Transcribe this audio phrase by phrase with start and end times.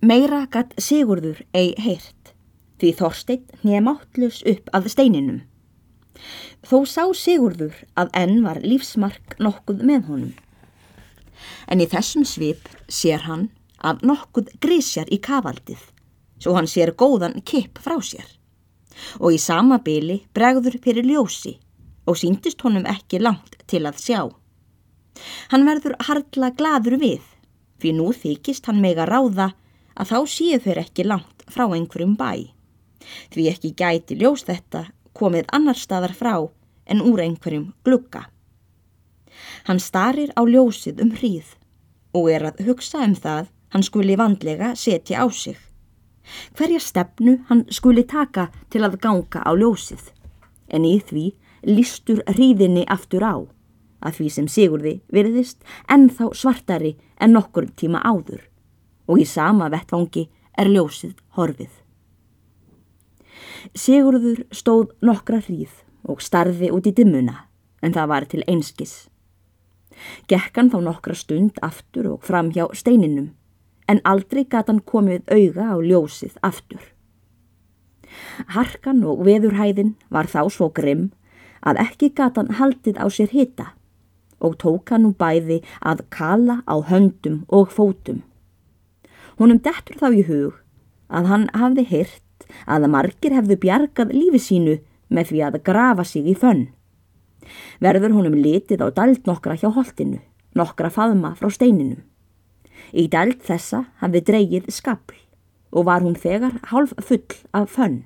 [0.00, 2.30] Meira gatt Sigurður ei heyrt,
[2.80, 5.42] því Þorstein nýja máttlus upp að steininum.
[6.64, 10.32] Þó sá Sigurður að enn var lífsmark nokkuð með honum.
[11.68, 13.50] En í þessum svip sér hann
[13.84, 15.84] að nokkuð grísjar í kavaldið,
[16.40, 18.24] svo hann sér góðan kipp frá sér.
[19.20, 21.58] Og í sama byli bregður fyrir ljósi
[22.08, 24.22] og síndist honum ekki langt til að sjá.
[25.52, 27.20] Hann verður hardla gladur við,
[27.76, 29.52] fyrir nú þykist hann mega ráða
[30.00, 32.48] að þá séu þeir ekki langt frá einhverjum bæ.
[33.32, 36.34] Því ekki gæti ljós þetta komið annar staðar frá
[36.90, 38.26] en úr einhverjum glugga.
[39.68, 41.56] Hann starir á ljósið um hríð
[42.16, 45.58] og er að hugsa um það hann skuli vandlega setja á sig.
[46.56, 50.02] Hverja stefnu hann skuli taka til að ganga á ljósið,
[50.70, 51.24] en í því
[51.66, 53.34] listur hríðinni aftur á,
[54.04, 58.49] að því sem Sigurði virðist ennþá svartari en nokkur tíma áður
[59.10, 60.28] og í sama vettvangi
[60.58, 61.70] er ljósið horfið.
[63.76, 65.72] Sigurður stóð nokkra hríð
[66.08, 67.46] og starði út í dimmuna
[67.82, 68.94] en það var til einskis.
[70.30, 73.32] Gekkan þá nokkra stund aftur og fram hjá steininum
[73.90, 76.80] en aldrei gata hann komið auga á ljósið aftur.
[78.54, 81.10] Harkan og veðurhæðin var þá svo grimm
[81.66, 83.72] að ekki gata hann haldið á sér hitta
[84.40, 88.22] og tók hann nú bæði að kala á höndum og fótum.
[89.40, 90.56] Húnum dettur þá í hug
[91.08, 94.74] að hann hafði hyrt að margir hefðu bjargað lífi sínu
[95.08, 96.66] með því að grafa sig í fönn.
[97.80, 100.20] Verður honum litið á dælt nokkra hjá holtinu,
[100.52, 102.04] nokkra faðma frá steininum.
[102.92, 105.16] Í dælt þessa hafði dreygið skabl
[105.72, 107.24] og var hún þegar hálf full
[107.56, 108.02] af fönn.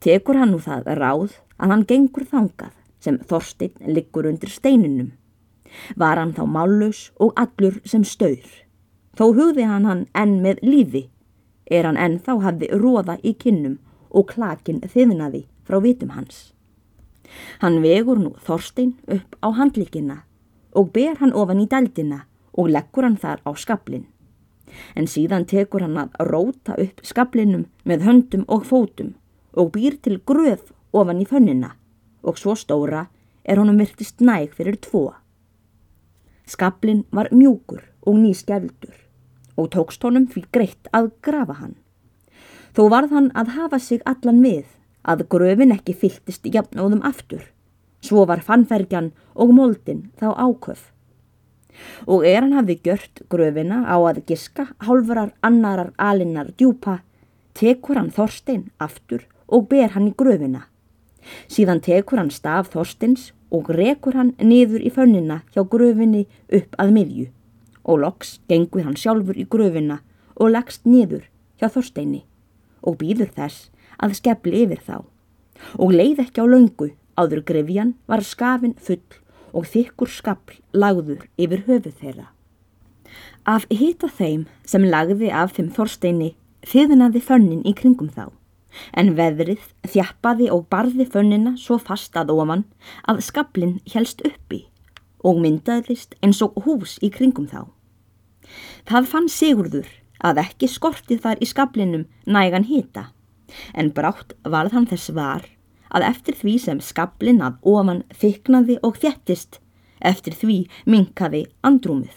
[0.00, 5.12] Tekur hann nú það ráð að hann gengur þangað sem Þorstein liggur undir steininum.
[6.00, 8.48] Var hann þá mállaus og allur sem staur.
[9.12, 11.02] Þó hugði hann hann enn með lífi,
[11.70, 13.78] er hann enn þá hafði róða í kinnum
[14.10, 16.52] og klakin þiðnaði frá vitum hans.
[17.60, 20.22] Hann vegur nú Þorstein upp á handlíkina
[20.72, 22.24] og ber hann ofan í dældina
[22.56, 24.06] og leggur hann þar á skablin.
[24.96, 29.14] En síðan tekur hann að róta upp skablinum með höndum og fótum
[29.52, 31.74] og býr til gröð ofan í fönnina
[32.22, 33.06] og svo stóra
[33.44, 35.10] er honum virtist næg fyrir tvo.
[36.46, 38.98] Skablin var mjúkur og nýskjældur
[39.56, 41.74] og tókst honum fyrir greitt að grafa hann.
[42.72, 44.64] Þó varð hann að hafa sig allan við
[45.04, 47.42] að gröfin ekki fylltist jafnóðum aftur.
[48.02, 50.88] Svo var fannfergjan og moldin þá áköf.
[52.06, 57.00] Og er hann hafði gjört gröfina á að giska hálfurar annarar alinnar djúpa,
[57.54, 60.66] tekur hann Þorstein aftur og ber hann í gröfina.
[61.48, 66.92] Síðan tekur hann staf Þorsteins og rekur hann niður í fönnina hjá gröfinni upp að
[66.96, 67.26] miðju.
[67.84, 70.00] Og loks gengur hann sjálfur í gröfina
[70.40, 71.28] og leggst niður
[71.60, 72.22] hjá Þorsteini
[72.82, 73.70] og býður þess
[74.02, 74.96] að skefli yfir þá.
[75.78, 79.02] Og leið ekki á laungu áður grefjan var skafin full
[79.52, 82.28] og þykkur skafl lagður yfir höfuð þeirra.
[83.44, 86.32] Af hita þeim sem lagði af þeim Þorsteini
[86.66, 88.30] þiðnaði fönnin í kringum þá
[88.92, 92.64] en veðrið þjappaði og barði fönnina svo fast að ofan
[93.08, 94.64] að skaflin helst uppi
[95.22, 97.68] og myndaðist eins og hús í kringum þá.
[98.88, 99.90] Það fann Sigurður
[100.22, 103.10] að ekki skorti þar í skaflinum nægan hita
[103.76, 105.46] en brátt varð hann þess var
[105.92, 109.58] að eftir því sem skablin að ofan þyknaði og þjættist,
[110.00, 110.58] eftir því
[110.88, 112.16] minkaði andrúmið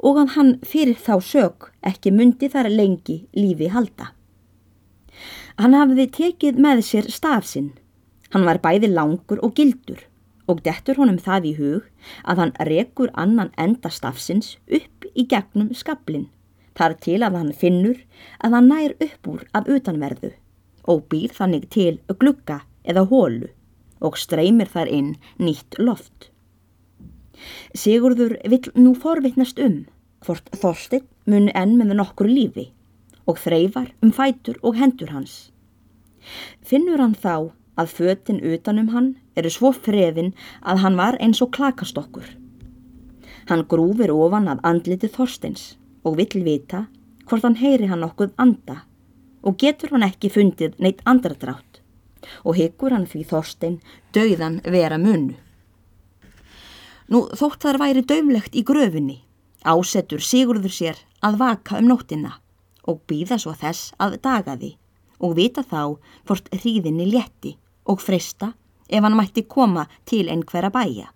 [0.00, 4.10] og að hann fyrir þá sög ekki myndi þar lengi lífi halda.
[5.58, 7.72] Hann hafði tekið með sér stafsinn,
[8.30, 10.04] hann var bæði langur og gildur
[10.50, 11.86] og dettur honum það í hug
[12.24, 16.28] að hann rekur annan enda stafsins upp í gegnum skablin,
[16.78, 18.00] þar til að hann finnur
[18.38, 20.32] að hann nær upp úr af utanverðu
[20.90, 23.50] og býr þannig til glugga eða hólu
[24.00, 26.30] og streymir þar inn nýtt loft.
[27.76, 29.84] Sigurður vill nú forvittnast um
[30.24, 32.70] hvort Þorstin muni enn með nokkur lífi
[33.30, 35.50] og þreyfar um fætur og hendur hans.
[36.66, 41.52] Finnur hann þá að föttin utanum hann eru svo freðin að hann var eins og
[41.56, 42.26] klakastokkur.
[43.48, 45.74] Hann grúfir ofan að andliti Þorstins
[46.04, 46.86] og vill vita
[47.26, 48.82] hvort hann heyri hann okkur anda
[49.46, 51.80] og getur hann ekki fundið neitt andradrátt
[52.44, 53.78] og hyggur hann því Þorstein
[54.16, 55.38] dauðan vera munnu.
[57.10, 59.16] Nú þótt þar væri döflegt í gröfinni,
[59.66, 62.36] ásettur Sigurður sér að vaka um nóttina
[62.90, 64.74] og býða svo þess að daga því
[65.20, 65.96] og vita þá
[66.26, 67.54] hvort hríðinni létti
[67.90, 68.52] og frista
[68.90, 71.08] ef hann mætti koma til einhverja bæja.